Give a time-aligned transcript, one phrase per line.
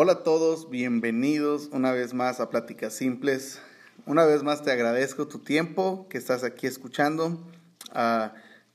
[0.00, 3.60] Hola a todos, bienvenidos una vez más a Pláticas Simples.
[4.06, 7.44] Una vez más te agradezco tu tiempo que estás aquí escuchando.
[7.90, 8.32] Ah,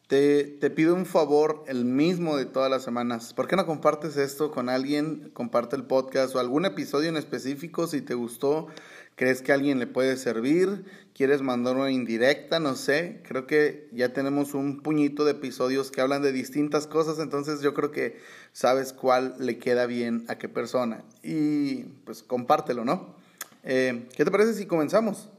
[0.08, 3.34] te, te, pido un favor, el mismo de todas las semanas.
[3.34, 5.32] ¿Por qué no compartes esto con alguien?
[5.34, 8.68] Comparte el podcast o algún episodio en específico si te gustó
[9.16, 14.14] crees que alguien le puede servir, quieres mandar una indirecta, no sé, creo que ya
[14.14, 18.20] tenemos un puñito de episodios que hablan de distintas cosas, entonces yo creo que
[18.52, 23.16] sabes cuál le queda bien a qué persona y pues compártelo, ¿no?
[23.64, 25.30] Eh, ¿Qué te parece si comenzamos?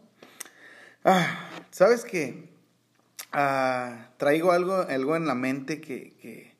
[1.04, 2.48] Ah, ¿Sabes qué?
[3.32, 6.54] Ah, traigo algo, algo en la mente que, que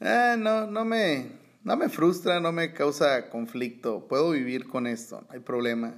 [0.00, 1.32] ah, no, no, me,
[1.64, 5.94] no me frustra, no me causa conflicto, puedo vivir con esto, no hay problema.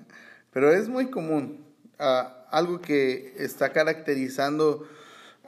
[0.52, 1.65] Pero es muy común.
[1.98, 4.87] Ah, algo que está caracterizando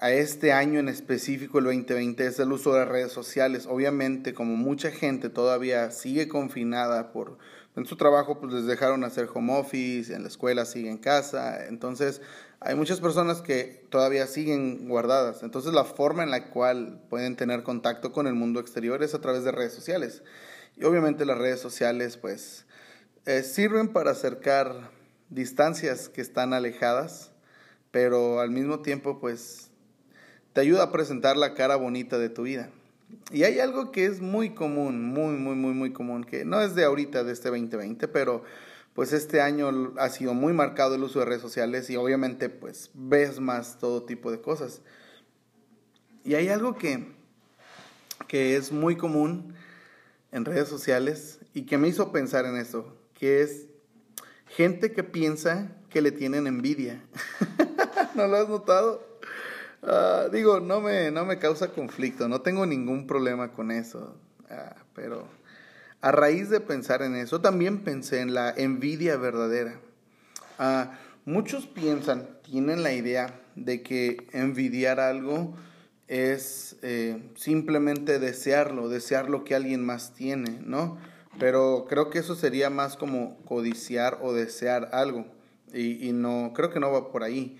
[0.00, 3.66] a este año en específico, el 2020, es el uso de las redes sociales.
[3.66, 7.38] Obviamente, como mucha gente todavía sigue confinada por
[7.76, 11.66] en su trabajo, pues les dejaron hacer home office, en la escuela sigue en casa.
[11.66, 12.20] Entonces,
[12.60, 15.42] hay muchas personas que todavía siguen guardadas.
[15.42, 19.20] Entonces, la forma en la cual pueden tener contacto con el mundo exterior es a
[19.20, 20.22] través de redes sociales.
[20.76, 22.64] Y obviamente las redes sociales, pues,
[23.26, 24.90] eh, sirven para acercar
[25.30, 27.32] distancias que están alejadas,
[27.90, 29.70] pero al mismo tiempo pues
[30.52, 32.70] te ayuda a presentar la cara bonita de tu vida.
[33.32, 36.74] Y hay algo que es muy común, muy, muy, muy, muy común, que no es
[36.74, 38.44] de ahorita, de este 2020, pero
[38.92, 42.90] pues este año ha sido muy marcado el uso de redes sociales y obviamente pues
[42.94, 44.82] ves más todo tipo de cosas.
[46.24, 47.12] Y hay algo que,
[48.28, 49.54] que es muy común
[50.30, 53.68] en redes sociales y que me hizo pensar en eso, que es
[54.56, 57.02] Gente que piensa que le tienen envidia.
[58.14, 59.02] ¿No lo has notado?
[59.82, 64.14] Ah, digo, no me, no me causa conflicto, no tengo ningún problema con eso.
[64.50, 65.26] Ah, pero
[66.02, 69.80] a raíz de pensar en eso, también pensé en la envidia verdadera.
[70.58, 70.92] Ah,
[71.24, 75.56] muchos piensan, tienen la idea de que envidiar algo
[76.06, 80.98] es eh, simplemente desearlo, desear lo que alguien más tiene, ¿no?
[81.38, 85.26] Pero creo que eso sería más como codiciar o desear algo.
[85.72, 87.58] Y, y, no, creo que no va por ahí.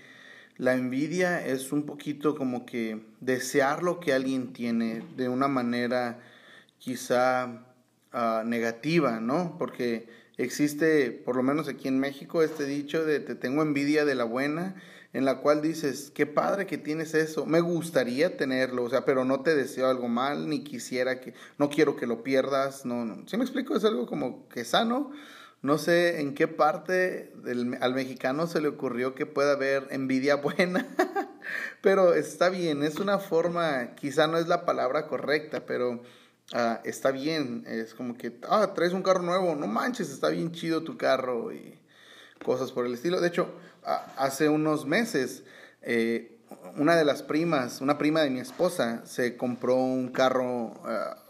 [0.57, 6.19] La envidia es un poquito como que desear lo que alguien tiene de una manera
[6.77, 7.65] quizá
[8.13, 9.57] uh, negativa, ¿no?
[9.57, 10.07] Porque
[10.37, 14.23] existe, por lo menos aquí en México, este dicho de te tengo envidia de la
[14.23, 14.75] buena
[15.15, 19.23] en la cual dices, qué padre que tienes eso, me gustaría tenerlo, o sea, pero
[19.23, 23.25] no te deseo algo mal, ni quisiera que, no quiero que lo pierdas, no, no.
[23.25, 23.77] ¿Sí me explico?
[23.77, 25.11] Es algo como que sano.
[25.61, 27.31] No sé en qué parte
[27.79, 30.85] al mexicano se le ocurrió que pueda haber envidia buena,
[31.81, 37.11] pero está bien, es una forma, quizá no es la palabra correcta, pero uh, está
[37.11, 40.97] bien, es como que, ah, traes un carro nuevo, no manches, está bien chido tu
[40.97, 41.79] carro y
[42.43, 43.21] cosas por el estilo.
[43.21, 43.47] De hecho,
[44.17, 45.43] hace unos meses,
[45.81, 46.37] eh,
[46.77, 50.73] una de las primas, una prima de mi esposa, se compró un carro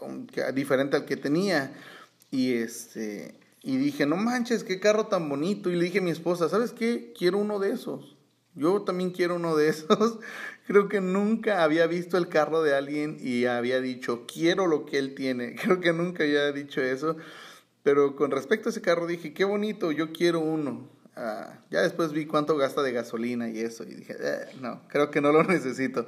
[0.00, 1.72] uh, diferente al que tenía
[2.30, 5.70] y este y dije, no manches, qué carro tan bonito.
[5.70, 7.12] Y le dije a mi esposa, ¿sabes qué?
[7.18, 8.16] Quiero uno de esos.
[8.54, 10.20] Yo también quiero uno de esos.
[10.68, 14.98] Creo que nunca había visto el carro de alguien y había dicho, quiero lo que
[14.98, 15.56] él tiene.
[15.62, 17.16] Creo que nunca había dicho eso.
[17.82, 20.88] Pero con respecto a ese carro dije, qué bonito, yo quiero uno.
[21.16, 25.10] Ah, ya después vi cuánto gasta de gasolina y eso y dije, eh, no, creo
[25.10, 26.06] que no lo necesito.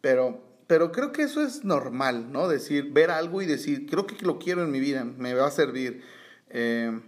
[0.00, 2.46] Pero, pero creo que eso es normal, ¿no?
[2.46, 5.50] Decir, ver algo y decir, creo que lo quiero en mi vida, me va a
[5.50, 6.02] servir.
[6.50, 7.00] Eh,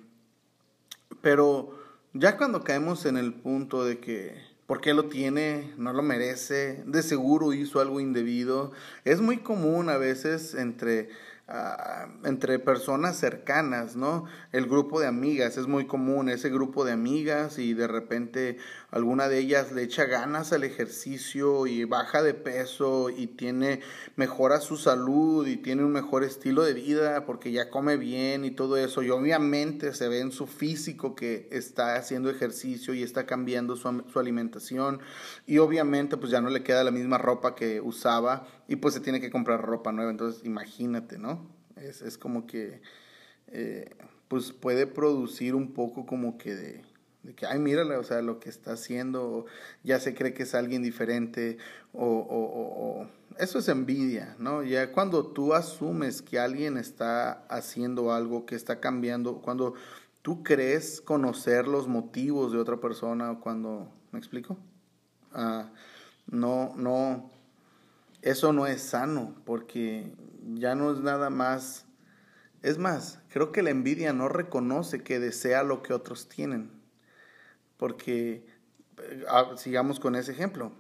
[1.21, 1.79] pero
[2.13, 4.35] ya cuando caemos en el punto de que,
[4.67, 5.73] ¿por qué lo tiene?
[5.77, 8.73] No lo merece, de seguro hizo algo indebido.
[9.05, 11.11] Es muy común a veces entre
[11.51, 14.27] Ah, entre personas cercanas, ¿no?
[14.53, 18.59] El grupo de amigas es muy común, ese grupo de amigas y de repente
[18.91, 23.81] alguna de ellas le echa ganas al ejercicio y baja de peso y tiene
[24.17, 28.51] mejora su salud y tiene un mejor estilo de vida porque ya come bien y
[28.51, 33.27] todo eso y obviamente se ve en su físico que está haciendo ejercicio y está
[33.27, 35.01] cambiando su, su alimentación
[35.47, 39.01] y obviamente pues ya no le queda la misma ropa que usaba y pues se
[39.01, 41.47] tiene que comprar ropa nueva, entonces imagínate, ¿no?
[41.77, 42.81] Es, es como que,
[43.49, 43.91] eh,
[44.29, 46.85] pues puede producir un poco como que de,
[47.23, 49.47] de que, ay, mírale, o sea, lo que está haciendo,
[49.83, 51.59] ya se cree que es alguien diferente,
[51.93, 54.63] o, o, o, eso es envidia, ¿no?
[54.63, 59.75] Ya cuando tú asumes que alguien está haciendo algo, que está cambiando, cuando
[60.23, 64.57] tú crees conocer los motivos de otra persona, cuando, ¿me explico?
[65.33, 65.71] Ah,
[66.27, 67.31] no, no,
[68.23, 70.13] eso no es sano porque
[70.55, 71.87] ya no es nada más
[72.63, 76.71] Es más, creo que la envidia no reconoce que desea lo que otros tienen.
[77.79, 78.45] Porque,
[79.03, 80.73] eh, ah, sigamos con ese ejemplo,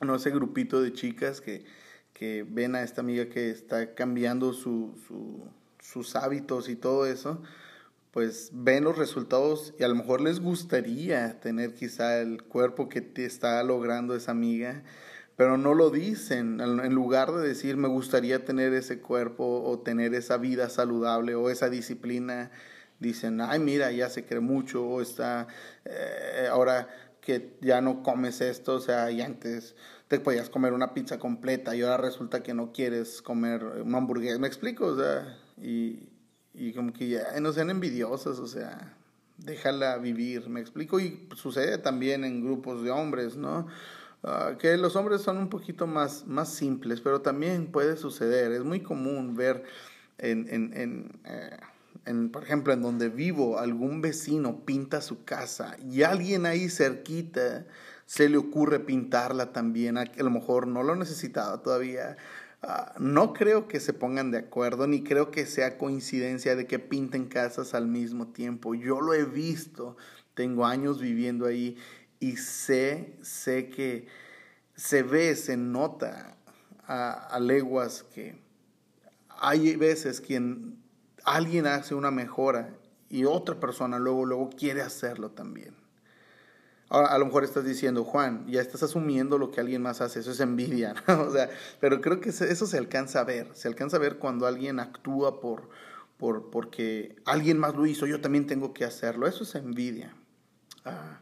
[0.00, 1.64] no ese grupito de chicas que,
[2.12, 5.42] que ven a esta amiga que está cambiando su, su,
[5.80, 7.42] sus hábitos y todo eso,
[8.12, 13.00] pues ven los resultados y a lo mejor les gustaría tener quizá el cuerpo que
[13.00, 14.82] te está logrando esa amiga,
[15.36, 16.60] pero no lo dicen.
[16.60, 21.50] En lugar de decir me gustaría tener ese cuerpo o tener esa vida saludable o
[21.50, 22.50] esa disciplina,
[23.00, 25.48] dicen, ay mira, ya se cree mucho está,
[25.84, 26.88] eh, ahora
[27.20, 29.74] que ya no comes esto, o sea, y antes
[30.08, 34.38] te podías comer una pizza completa y ahora resulta que no quieres comer una hamburguesa,
[34.38, 36.08] me explico, o sea, y,
[36.54, 38.96] y como que ya no sean envidiosas, o sea,
[39.38, 43.66] déjala vivir, me explico, y sucede también en grupos de hombres, ¿no?
[44.22, 48.64] Ah, que los hombres son un poquito más, más simples, pero también puede suceder, es
[48.64, 49.64] muy común ver
[50.18, 51.56] en, en, en, eh,
[52.06, 57.66] en, por ejemplo, en donde vivo, algún vecino pinta su casa y alguien ahí cerquita
[58.06, 62.16] se le ocurre pintarla también, a lo mejor no lo necesitaba todavía,
[62.62, 66.78] Ah, no creo que se pongan de acuerdo, ni creo que sea coincidencia de que
[66.78, 68.74] pinten casas al mismo tiempo.
[68.74, 69.96] Yo lo he visto,
[70.34, 71.78] tengo años viviendo ahí
[72.18, 74.08] y sé, sé que
[74.76, 76.36] se ve, se nota
[76.86, 78.36] a, leguas que
[79.28, 80.79] hay veces quien
[81.24, 82.74] alguien hace una mejora
[83.08, 85.74] y otra persona luego, luego quiere hacerlo también.
[86.88, 90.20] Ahora, a lo mejor estás diciendo, Juan, ya estás asumiendo lo que alguien más hace,
[90.20, 91.48] eso es envidia, O sea,
[91.80, 95.40] pero creo que eso se alcanza a ver, se alcanza a ver cuando alguien actúa
[95.40, 95.68] por,
[96.16, 100.16] por, porque alguien más lo hizo, yo también tengo que hacerlo, eso es envidia.
[100.84, 101.20] Ah,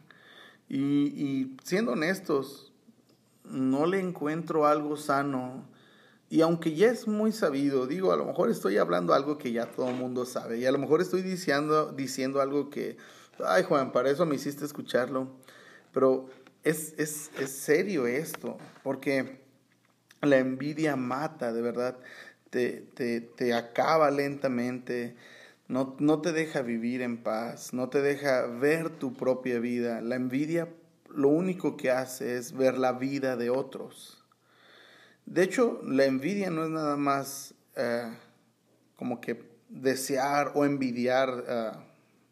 [0.67, 2.69] y, y siendo honestos,
[3.43, 5.68] no le encuentro algo sano.
[6.29, 9.65] Y aunque ya es muy sabido, digo, a lo mejor estoy hablando algo que ya
[9.65, 10.59] todo el mundo sabe.
[10.59, 12.97] Y a lo mejor estoy diciendo, diciendo algo que,
[13.43, 15.27] ay Juan, para eso me hiciste escucharlo.
[15.91, 16.29] Pero
[16.63, 19.41] es, es, es serio esto, porque
[20.21, 21.97] la envidia mata, de verdad,
[22.49, 25.15] te, te, te acaba lentamente,
[25.67, 30.01] no, no, te deja vivir en paz, no te deja ver tu propia vida.
[30.01, 30.67] La envidia
[31.09, 34.18] lo único que hace es ver la vida de otros.
[35.29, 38.11] De hecho, la envidia no es nada más eh,
[38.95, 41.45] como que desear o envidiar.
[41.47, 41.71] Eh,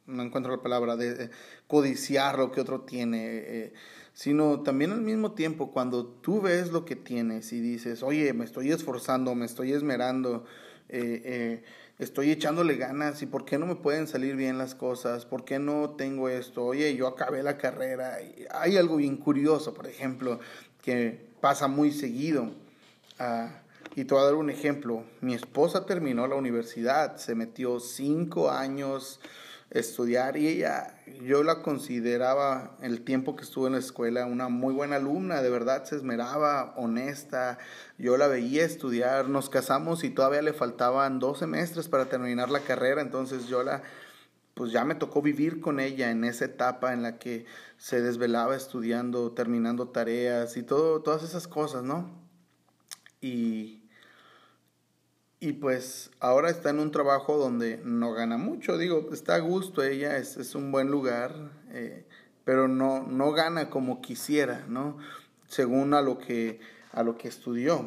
[0.07, 1.29] no encuentro la palabra, de
[1.67, 3.73] codiciar lo que otro tiene, eh,
[4.13, 8.45] sino también al mismo tiempo cuando tú ves lo que tienes y dices, oye, me
[8.45, 10.45] estoy esforzando, me estoy esmerando,
[10.89, 11.63] eh, eh,
[11.99, 15.59] estoy echándole ganas y por qué no me pueden salir bien las cosas, por qué
[15.59, 18.17] no tengo esto, oye, yo acabé la carrera.
[18.51, 20.39] Hay algo bien curioso, por ejemplo,
[20.81, 22.53] que pasa muy seguido.
[23.19, 23.49] Ah,
[23.95, 25.03] y te voy a dar un ejemplo.
[25.21, 29.19] Mi esposa terminó la universidad, se metió cinco años
[29.71, 34.73] estudiar y ella, yo la consideraba el tiempo que estuvo en la escuela una muy
[34.73, 37.57] buena alumna, de verdad se esmeraba, honesta,
[37.97, 42.61] yo la veía estudiar, nos casamos y todavía le faltaban dos semestres para terminar la
[42.61, 43.81] carrera, entonces yo la,
[44.53, 47.45] pues ya me tocó vivir con ella en esa etapa en la que
[47.77, 52.16] se desvelaba estudiando, terminando tareas y todo, todas esas cosas, ¿no?
[53.21, 53.87] Y
[55.39, 59.83] y pues ahora está en un trabajo donde no gana mucho, digo, está a gusto
[59.83, 61.31] ella, es, es un buen lugar,
[61.71, 62.05] eh,
[62.43, 64.97] pero no, no gana como quisiera, ¿no?
[65.47, 66.59] Según a lo que,
[66.91, 67.85] a lo que estudió.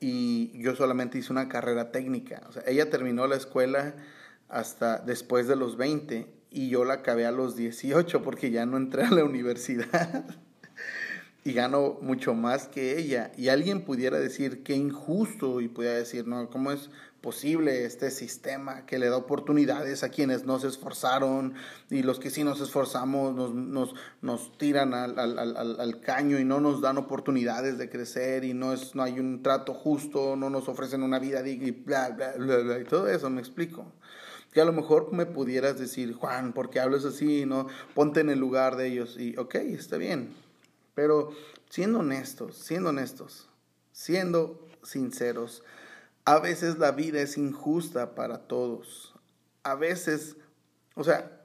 [0.00, 2.42] Y yo solamente hice una carrera técnica.
[2.48, 3.94] O sea, ella terminó la escuela
[4.48, 8.78] hasta después de los 20 y yo la acabé a los 18 porque ya no
[8.78, 10.24] entré a la universidad.
[11.44, 13.32] y gano mucho más que ella.
[13.36, 16.90] Y alguien pudiera decir qué injusto y pudiera decir, no, ¿cómo es
[17.22, 21.54] posible este sistema que le da oportunidades a quienes no se esforzaron
[21.88, 26.44] y los que sí nos esforzamos nos, nos, nos tiran al, al, al, caño y
[26.44, 30.50] no nos dan oportunidades de crecer y no, es, no hay un trato justo, no
[30.50, 33.86] nos ofrecen una vida digna y bla, bla, bla, bla, y todo eso, me explico
[34.52, 37.46] que a lo mejor me pudieras decir, Juan, ¿por qué hablas así?
[37.46, 40.28] No, ponte en el lugar de ellos y, ok, está bien,
[40.94, 41.30] pero
[41.70, 43.48] siendo honestos, siendo honestos,
[43.92, 45.62] siendo sinceros,
[46.24, 49.14] a veces la vida es injusta para todos.
[49.62, 50.36] A veces,
[50.94, 51.40] o sea,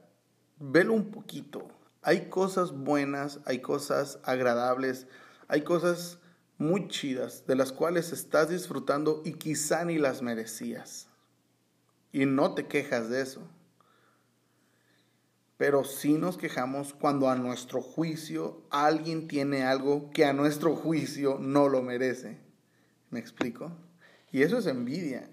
[0.58, 1.68] velo un poquito.
[2.02, 5.06] Hay cosas buenas, hay cosas agradables,
[5.48, 6.18] hay cosas
[6.58, 11.08] muy chidas de las cuales estás disfrutando y quizá ni las merecías.
[12.12, 13.42] Y no te quejas de eso
[15.58, 21.36] pero sí nos quejamos cuando a nuestro juicio alguien tiene algo que a nuestro juicio
[21.40, 22.38] no lo merece.
[23.10, 23.72] ¿Me explico?
[24.30, 25.28] Y eso es envidia.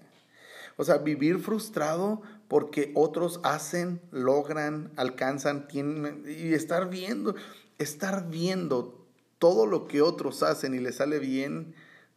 [0.76, 7.36] O sea, vivir frustrado porque otros hacen, logran, alcanzan, tienen, y estar viendo,
[7.78, 9.06] estar viendo
[9.38, 11.74] todo lo que otros hacen y les sale bien,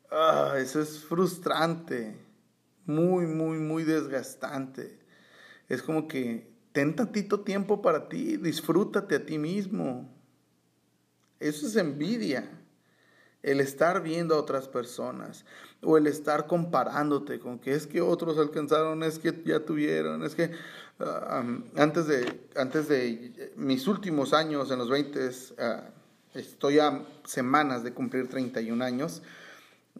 [0.09, 2.15] ah, eso es frustrante,
[2.85, 4.97] muy, muy, muy desgastante.
[5.67, 10.09] Es como que ten tantito tiempo para ti, disfrútate a ti mismo.
[11.39, 12.49] Eso es envidia
[13.41, 15.45] el estar viendo a otras personas
[15.81, 20.35] o el estar comparándote con que es que otros alcanzaron, es que ya tuvieron, es
[20.35, 20.51] que
[20.99, 21.43] ah,
[21.77, 25.89] antes, de, antes de mis últimos años en los 20, ah,
[26.33, 29.21] estoy a semanas de cumplir 31 años,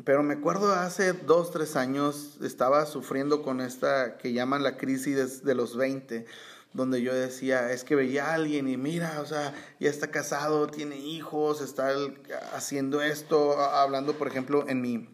[0.04, 5.44] pero me acuerdo hace dos, tres años estaba sufriendo con esta que llaman la crisis
[5.44, 6.26] de los 20
[6.74, 10.68] donde yo decía, es que veía a alguien y mira, o sea, ya está casado,
[10.68, 11.92] tiene hijos, está
[12.54, 15.10] haciendo esto, hablando, por ejemplo, en mi,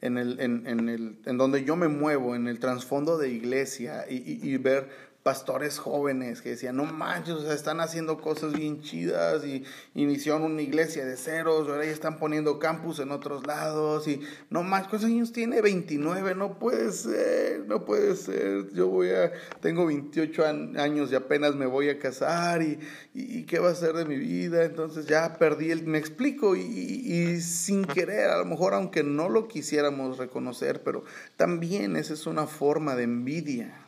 [0.00, 4.04] en, el, en, en, el, en donde yo me muevo, en el trasfondo de iglesia
[4.08, 4.16] y,
[4.48, 9.44] y ver pastores jóvenes que decían, no manches, o sea, están haciendo cosas bien chidas
[9.44, 9.62] y
[9.94, 14.62] iniciaron una iglesia de ceros, ahora ya están poniendo campus en otros lados y no
[14.62, 15.60] más, ¿cuántos años tiene?
[15.60, 19.30] 29, no puede ser, no puede ser, yo voy a,
[19.60, 20.46] tengo 28
[20.78, 22.78] años y apenas me voy a casar y,
[23.44, 27.84] qué va a ser de mi vida, entonces ya perdí el, me explico y sin
[27.84, 31.04] querer, a lo mejor aunque no lo quisiéramos reconocer, pero
[31.36, 33.87] también esa es una forma de envidia.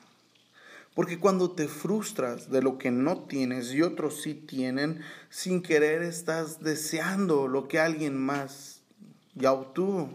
[1.01, 6.03] Porque cuando te frustras de lo que no tienes y otros sí tienen, sin querer
[6.03, 8.83] estás deseando lo que alguien más
[9.35, 10.11] ya obtuvo.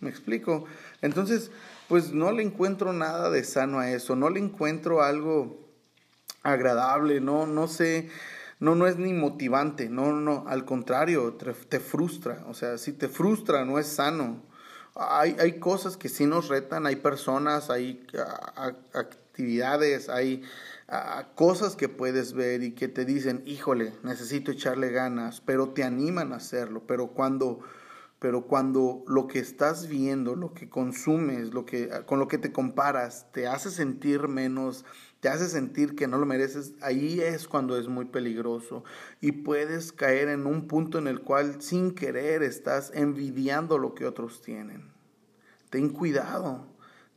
[0.00, 0.64] ¿Me explico?
[1.02, 1.50] Entonces,
[1.88, 5.68] pues no le encuentro nada de sano a eso, no le encuentro algo
[6.42, 8.08] agradable, no, no sé,
[8.60, 13.10] no, no es ni motivante, no, no, al contrario, te, frustra, o sea, si te
[13.10, 14.47] frustra no es sano
[14.98, 18.04] hay, hay cosas que sí nos retan, hay personas, hay
[18.92, 20.42] actividades, hay
[21.34, 26.32] cosas que puedes ver y que te dicen, híjole, necesito echarle ganas, pero te animan
[26.32, 26.82] a hacerlo.
[26.86, 27.60] Pero cuando,
[28.18, 32.52] pero cuando lo que estás viendo, lo que consumes, lo que, con lo que te
[32.52, 34.84] comparas, te hace sentir menos,
[35.20, 38.82] te hace sentir que no lo mereces, ahí es cuando es muy peligroso
[39.20, 44.06] y puedes caer en un punto en el cual sin querer estás envidiando lo que
[44.06, 44.92] otros tienen.
[45.70, 46.66] Ten cuidado,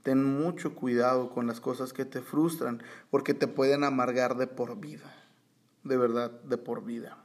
[0.03, 4.79] ten mucho cuidado con las cosas que te frustran porque te pueden amargar de por
[4.79, 5.15] vida,
[5.83, 7.20] de verdad, de por vida.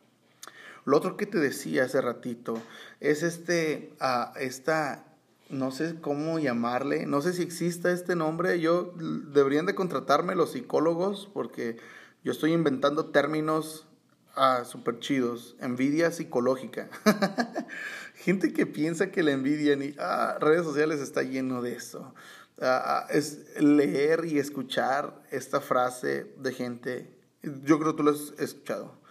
[0.87, 2.55] Lo otro que te decía hace ratito
[3.01, 5.05] es este, uh, esta
[5.51, 10.53] no sé cómo llamarle, no sé si exista este nombre, yo deberían de contratarme los
[10.53, 11.77] psicólogos porque
[12.25, 13.87] yo estoy inventando términos
[14.35, 16.89] ah, súper chidos, envidia psicológica.
[18.15, 22.15] Gente que piensa que la envidia en ah, redes sociales está lleno de eso.
[22.61, 27.11] Ah, es leer y escuchar esta frase de gente,
[27.43, 29.06] yo creo que tú lo has escuchado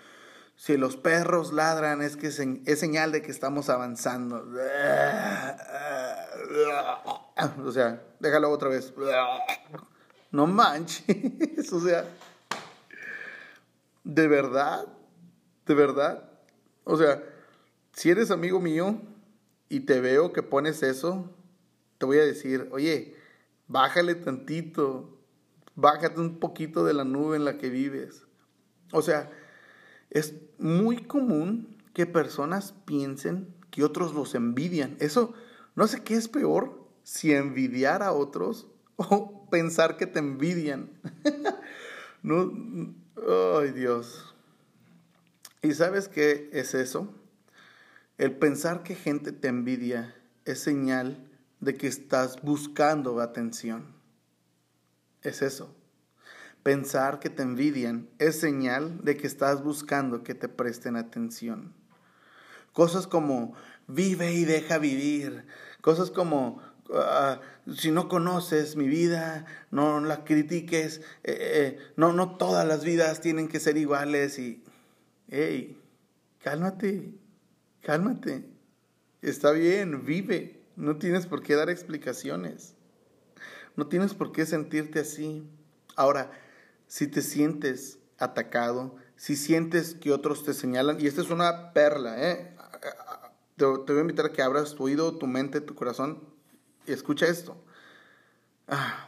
[0.55, 4.47] si los perros ladran es que es señal de que estamos avanzando.
[7.63, 8.93] O sea, déjalo otra vez.
[10.31, 11.71] No manches.
[11.73, 12.05] O sea,
[14.03, 14.87] de verdad,
[15.65, 16.29] de verdad.
[16.83, 17.21] O sea,
[17.93, 19.01] si eres amigo mío
[19.69, 21.33] y te veo que pones eso,
[21.97, 23.15] te voy a decir, oye,
[23.67, 25.17] bájale tantito,
[25.75, 28.23] bájate un poquito de la nube en la que vives.
[28.91, 29.31] O sea,
[30.09, 34.95] es muy común que personas piensen que otros los envidian.
[34.99, 35.33] Eso,
[35.75, 40.89] no sé qué es peor, si envidiar a otros o pensar que te envidian.
[42.23, 42.51] no,
[43.61, 44.33] ay Dios.
[45.61, 47.13] ¿Y sabes qué es eso?
[48.17, 51.27] El pensar que gente te envidia es señal
[51.59, 53.95] de que estás buscando atención.
[55.21, 55.75] Es eso.
[56.65, 61.75] Pensar que te envidian es señal de que estás buscando que te presten atención.
[62.73, 63.53] Cosas como
[63.85, 65.45] vive y deja vivir.
[65.81, 67.39] Cosas como ah,
[67.71, 71.01] si no conoces mi vida, no la critiques.
[71.23, 74.39] Eh, eh, no, no todas las vidas tienen que ser iguales.
[74.39, 74.63] Y,
[75.27, 75.79] hey,
[76.41, 77.13] cálmate,
[77.81, 78.43] cálmate.
[79.21, 80.63] Está bien, vive.
[80.77, 82.73] No tienes por qué dar explicaciones.
[83.75, 85.47] No tienes por qué sentirte así.
[85.95, 86.31] Ahora,
[86.87, 92.31] si te sientes atacado, si sientes que otros te señalan, y esta es una perla,
[92.31, 92.55] ¿eh?
[93.55, 96.23] te, voy a invitar a que abras tu oído, tu mente, tu corazón
[96.85, 97.57] y escucha esto.
[98.67, 99.07] Ah,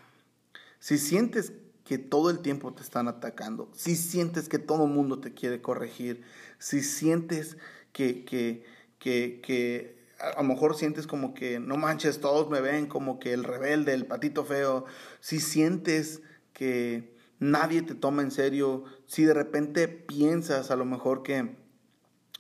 [0.80, 1.54] si sientes
[1.84, 5.62] que todo el tiempo te están atacando, si sientes que todo el mundo te quiere
[5.62, 6.24] corregir,
[6.60, 7.58] si sientes
[7.92, 8.66] que, que,
[9.00, 13.34] que, que a lo mejor sientes como que, no manches, todos me ven como que
[13.34, 14.86] el rebelde, el patito feo,
[15.20, 16.22] si sientes
[16.54, 21.56] que nadie te toma en serio, si de repente piensas a lo mejor que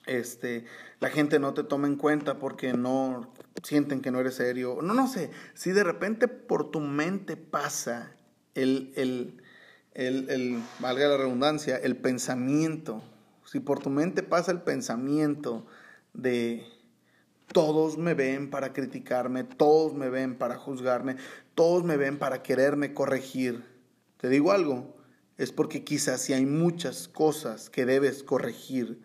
[0.06, 0.66] este,
[1.00, 4.94] la gente no te toma en cuenta porque no sienten que no eres serio, no,
[4.94, 8.16] no sé, si de repente por tu mente pasa
[8.56, 9.42] el, el,
[9.94, 13.04] el, el valga la redundancia, el pensamiento,
[13.46, 15.66] si por tu mente pasa el pensamiento
[16.14, 16.66] de
[17.52, 21.16] todos me ven para criticarme, todos me ven para juzgarme,
[21.56, 23.64] todos me ven para quererme corregir.
[24.18, 24.96] Te digo algo,
[25.38, 29.02] es porque quizás si hay muchas cosas que debes corregir,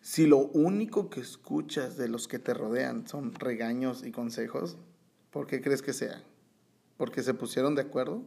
[0.00, 4.76] si lo único que escuchas de los que te rodean son regaños y consejos,
[5.30, 6.22] ¿por qué crees que sea?
[6.96, 8.24] ¿Porque se pusieron de acuerdo?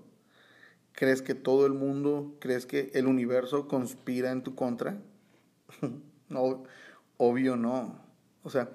[0.94, 5.02] ¿Crees que todo el mundo, crees que el universo conspira en tu contra?
[6.30, 6.64] no,
[7.18, 8.02] obvio no.
[8.44, 8.70] O sea,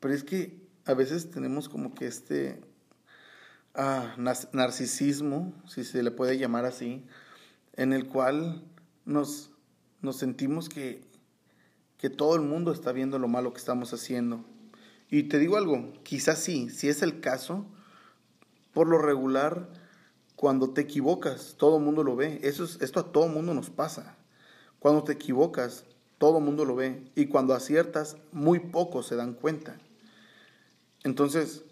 [0.00, 2.60] pero es que a veces tenemos como que este
[3.74, 7.04] ah, narcisismo, si se le puede llamar así,
[7.74, 8.62] en el cual
[9.04, 9.50] nos,
[10.00, 11.02] nos sentimos que,
[11.98, 14.44] que todo el mundo está viendo lo malo que estamos haciendo.
[15.10, 17.66] Y te digo algo, quizás sí, si es el caso,
[18.72, 19.68] por lo regular,
[20.36, 22.40] cuando te equivocas, todo el mundo lo ve.
[22.42, 24.16] Eso es, esto a todo el mundo nos pasa.
[24.78, 25.84] Cuando te equivocas,
[26.16, 27.04] todo el mundo lo ve.
[27.14, 29.78] Y cuando aciertas, muy pocos se dan cuenta.
[31.02, 31.64] Entonces,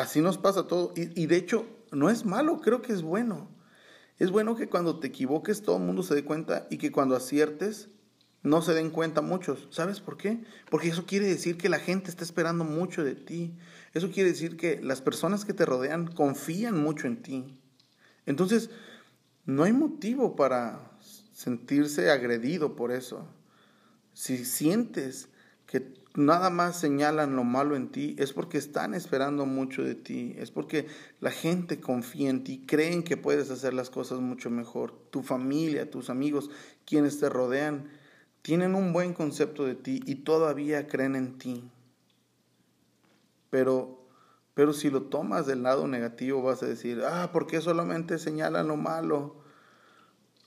[0.00, 0.92] así nos pasa todo.
[0.96, 3.48] Y, de hecho, no es malo, creo que es bueno.
[4.18, 7.16] Es bueno que cuando te equivoques todo el mundo se dé cuenta y que cuando
[7.16, 7.88] aciertes
[8.42, 9.68] no se den cuenta muchos.
[9.70, 10.42] ¿Sabes por qué?
[10.70, 13.56] Porque eso quiere decir que la gente está esperando mucho de ti.
[13.92, 17.58] Eso quiere decir que las personas que te rodean confían mucho en ti.
[18.26, 18.70] Entonces,
[19.44, 20.90] no hay motivo para
[21.32, 23.26] sentirse agredido por eso.
[24.12, 25.28] Si sientes
[25.66, 30.34] que nada más señalan lo malo en ti, es porque están esperando mucho de ti,
[30.38, 30.86] es porque
[31.20, 34.92] la gente confía en ti, creen que puedes hacer las cosas mucho mejor.
[35.10, 36.50] Tu familia, tus amigos,
[36.84, 37.90] quienes te rodean,
[38.42, 41.70] tienen un buen concepto de ti y todavía creen en ti.
[43.50, 44.06] Pero,
[44.54, 48.68] pero si lo tomas del lado negativo, vas a decir, ah, ¿por qué solamente señalan
[48.68, 49.36] lo malo?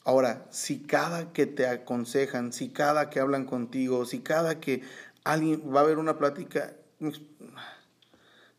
[0.06, 4.82] Ahora, si cada que te aconsejan, si cada que hablan contigo, si cada que
[5.24, 6.74] alguien va a haber una plática.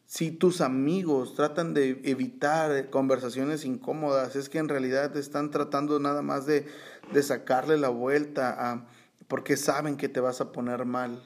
[0.06, 6.22] Si tus amigos tratan de evitar conversaciones incómodas, es que en realidad están tratando nada
[6.22, 6.66] más de,
[7.12, 8.86] de sacarle la vuelta a,
[9.28, 11.22] porque saben que te vas a poner mal.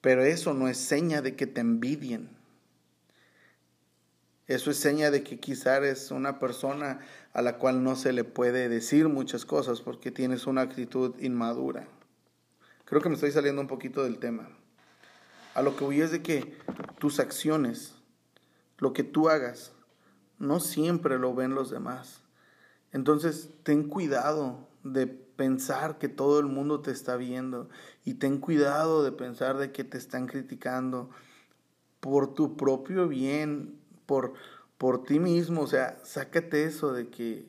[0.00, 2.30] Pero eso no es seña de que te envidien.
[4.46, 7.00] Eso es seña de que quizás eres una persona
[7.34, 11.86] a la cual no se le puede decir muchas cosas porque tienes una actitud inmadura.
[12.88, 14.48] Creo que me estoy saliendo un poquito del tema.
[15.54, 16.56] A lo que voy es de que
[16.98, 17.96] tus acciones,
[18.78, 19.72] lo que tú hagas,
[20.38, 22.22] no siempre lo ven los demás.
[22.92, 27.68] Entonces, ten cuidado de pensar que todo el mundo te está viendo
[28.06, 31.10] y ten cuidado de pensar de que te están criticando
[32.00, 34.32] por tu propio bien, por,
[34.78, 35.60] por ti mismo.
[35.60, 37.44] O sea, sácate eso de que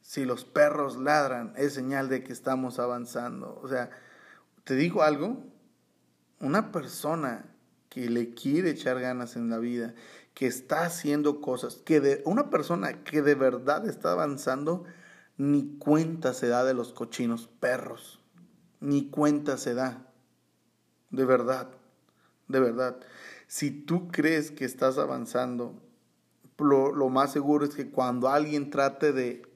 [0.00, 3.60] si los perros ladran es señal de que estamos avanzando.
[3.62, 3.90] O sea,
[4.68, 5.42] te digo algo,
[6.40, 7.46] una persona
[7.88, 9.94] que le quiere echar ganas en la vida,
[10.34, 14.84] que está haciendo cosas, que de una persona que de verdad está avanzando,
[15.38, 18.20] ni cuenta se da de los cochinos perros,
[18.80, 20.06] ni cuenta se da.
[21.08, 21.70] De verdad,
[22.48, 23.00] de verdad.
[23.46, 25.80] Si tú crees que estás avanzando,
[26.58, 29.48] lo, más seguro es que cuando alguien trate de,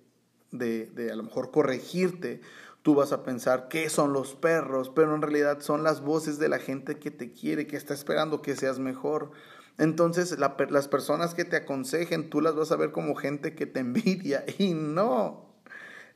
[0.53, 2.41] de, de a lo mejor corregirte
[2.83, 6.49] Tú vas a pensar qué son los perros, pero en realidad son las voces de
[6.49, 9.31] la gente que te quiere, que está esperando que seas mejor.
[9.79, 13.81] Entonces las personas que te aconsejen, tú las vas a ver como gente que te
[13.81, 15.53] envidia y no.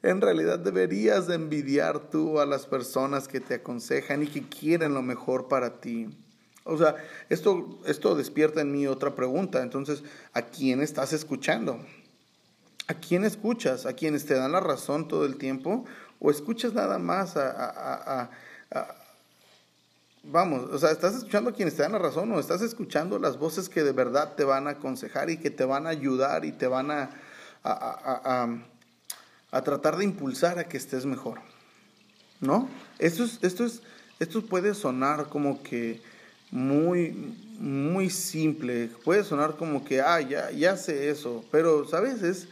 [0.03, 4.95] En realidad deberías de envidiar tú a las personas que te aconsejan y que quieren
[4.95, 6.09] lo mejor para ti.
[6.65, 6.97] O sea,
[7.29, 9.63] esto, esto despierta en mí otra pregunta.
[9.63, 10.03] Entonces,
[10.33, 11.81] ¿a quién estás escuchando?
[12.89, 13.87] ¿A quién escuchas?
[13.87, 15.85] ¿A quienes te dan la razón todo el tiempo?
[16.19, 18.31] O escuchas nada más a,
[20.23, 23.39] vamos, o sea, estás escuchando a quienes te dan la razón o estás escuchando las
[23.39, 26.53] voces que de verdad te van a aconsejar y que te van a ayudar y
[26.53, 27.11] te van a,
[27.63, 31.41] a, tratar de impulsar a que estés mejor.
[32.41, 32.69] ¿No?
[32.99, 33.83] Esto, es, esto, es,
[34.19, 36.03] esto puede sonar como que
[36.51, 42.23] muy, muy simple, puede sonar como que, ah, ya, ya sé eso, pero, ¿sabes?
[42.23, 42.49] Es,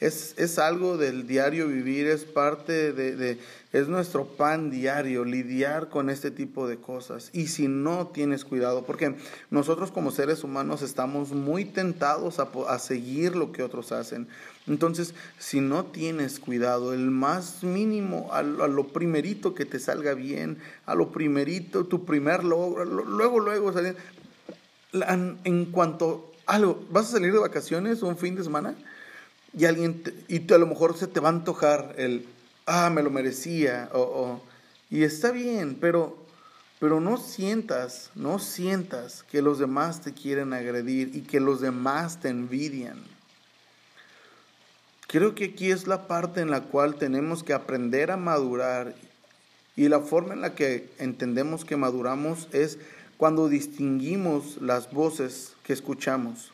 [0.00, 3.38] es, es algo del diario vivir, es parte de,
[3.72, 7.30] es nuestro pan diario, lidiar con este tipo de cosas.
[7.32, 9.16] Y si no tienes cuidado, porque
[9.50, 14.28] nosotros como seres humanos estamos muy tentados a, a seguir lo que otros hacen.
[14.68, 20.58] Entonces, si no tienes cuidado, el más mínimo, a, lo primerito que te salga bien,
[20.86, 23.96] a lo primerito, tu primer logro, luego, luego salir,
[24.92, 28.74] en cuanto algo, vas a salir de vacaciones un fin de semana
[29.56, 32.26] y alguien, y a lo mejor se te va a antojar el,
[32.66, 34.40] ah, me lo merecía, o,
[34.90, 36.16] y está bien, pero,
[36.80, 42.20] pero no sientas, no sientas que los demás te quieren agredir y que los demás
[42.20, 42.98] te envidian.
[45.06, 48.94] Creo que aquí es la parte en la cual tenemos que aprender a madurar
[49.74, 52.78] y la forma en la que entendemos que maduramos es
[53.16, 56.52] cuando distinguimos las voces que escuchamos.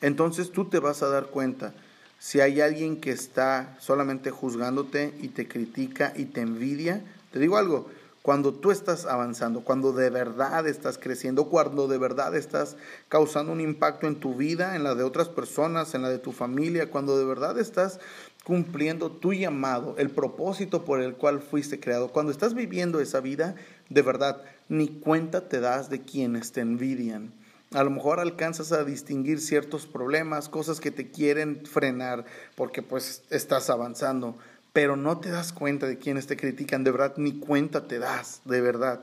[0.00, 1.74] Entonces tú te vas a dar cuenta
[2.20, 7.02] si hay alguien que está solamente juzgándote y te critica y te envidia.
[7.32, 7.88] Te digo algo,
[8.20, 12.76] cuando tú estás avanzando, cuando de verdad estás creciendo, cuando de verdad estás
[13.08, 16.32] causando un impacto en tu vida, en la de otras personas, en la de tu
[16.32, 17.98] familia, cuando de verdad estás
[18.44, 23.54] cumpliendo tu llamado, el propósito por el cual fuiste creado, cuando estás viviendo esa vida,
[23.88, 27.32] de verdad, ni cuenta te das de quienes te envidian.
[27.72, 32.24] A lo mejor alcanzas a distinguir ciertos problemas, cosas que te quieren frenar
[32.56, 34.36] porque pues estás avanzando
[34.72, 38.40] pero no te das cuenta de quienes te critican, de verdad, ni cuenta te das,
[38.44, 39.00] de verdad.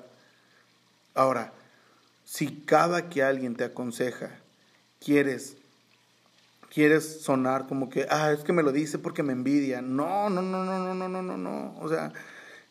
[1.14, 1.52] Ahora,
[2.24, 4.30] si cada que alguien te aconseja,
[5.04, 5.58] quieres,
[6.74, 9.82] quieres sonar como que, ah, es que me lo dice porque me envidia.
[9.82, 11.76] No, no, no, no, no, no, no, no, no.
[11.80, 12.14] O sea,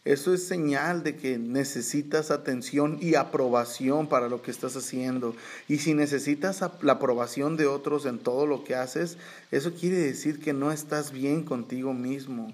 [0.07, 5.35] eso es señal de que necesitas atención y aprobación para lo que estás haciendo.
[5.67, 9.19] Y si necesitas la aprobación de otros en todo lo que haces,
[9.51, 12.53] eso quiere decir que no estás bien contigo mismo.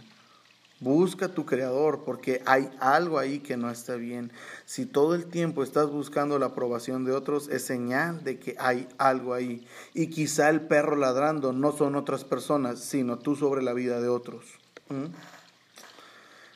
[0.80, 4.32] Busca tu creador porque hay algo ahí que no está bien.
[4.64, 8.88] Si todo el tiempo estás buscando la aprobación de otros, es señal de que hay
[8.96, 9.66] algo ahí.
[9.92, 14.08] Y quizá el perro ladrando no son otras personas, sino tú sobre la vida de
[14.08, 14.46] otros.
[14.88, 15.12] ¿Mm?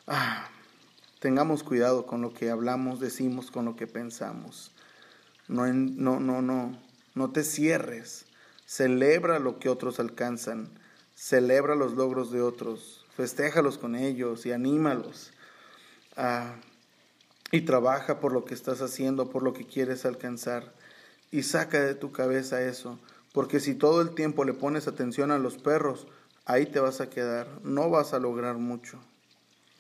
[0.07, 0.49] Ah,
[1.19, 4.73] tengamos cuidado con lo que hablamos, decimos, con lo que pensamos.
[5.49, 6.79] No, no, no, no,
[7.15, 8.27] no te cierres.
[8.67, 10.69] Celebra lo que otros alcanzan.
[11.15, 15.33] Celebra los logros de otros festéjalos con ellos y anímalos.
[16.17, 16.57] Ah,
[17.53, 20.75] y trabaja por lo que estás haciendo, por lo que quieres alcanzar.
[21.31, 22.99] Y saca de tu cabeza eso,
[23.33, 26.07] porque si todo el tiempo le pones atención a los perros,
[26.45, 28.99] ahí te vas a quedar, no vas a lograr mucho,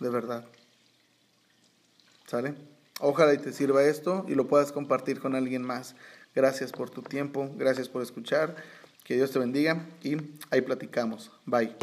[0.01, 0.46] de verdad.
[2.26, 2.54] ¿Sale?
[3.00, 5.94] Ojalá y te sirva esto y lo puedas compartir con alguien más.
[6.34, 8.56] Gracias por tu tiempo, gracias por escuchar,
[9.04, 10.16] que Dios te bendiga y
[10.50, 11.30] ahí platicamos.
[11.44, 11.76] Bye.